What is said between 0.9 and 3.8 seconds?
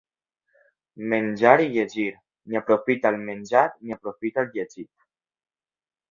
Menjar i llegir, ni aprofita el menjat